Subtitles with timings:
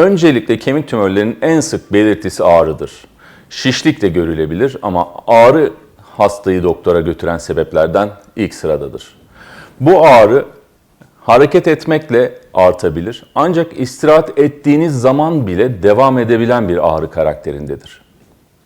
[0.00, 2.92] Öncelikle kemik tümörlerinin en sık belirtisi ağrıdır.
[3.50, 5.72] Şişlik de görülebilir ama ağrı
[6.16, 9.14] hastayı doktora götüren sebeplerden ilk sıradadır.
[9.80, 10.44] Bu ağrı
[11.20, 18.02] hareket etmekle artabilir ancak istirahat ettiğiniz zaman bile devam edebilen bir ağrı karakterindedir.